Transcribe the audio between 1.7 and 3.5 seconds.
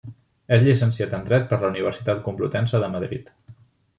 Universitat Complutense de Madrid.